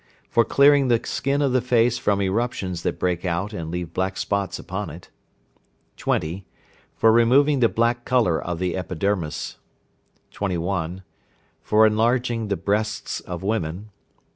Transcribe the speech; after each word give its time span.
For 0.31 0.43
clearing 0.43 0.87
the 0.87 0.99
skin 1.05 1.43
of 1.43 1.51
the 1.51 1.61
face 1.61 1.99
from 1.99 2.23
eruptions 2.23 2.81
that 2.81 2.97
break 2.97 3.23
out 3.23 3.53
and 3.53 3.69
leave 3.69 3.93
black 3.93 4.17
spots 4.17 4.57
upon 4.57 4.89
it. 4.89 5.11
20. 5.97 6.43
For 6.95 7.11
removing 7.11 7.59
the 7.59 7.69
black 7.69 8.03
colour 8.03 8.41
of 8.43 8.57
the 8.57 8.75
epidermis. 8.75 9.57
21. 10.31 11.03
For 11.61 11.85
enlarging 11.85 12.47
the 12.47 12.57
breasts 12.57 13.19
of 13.19 13.43
women. 13.43 13.91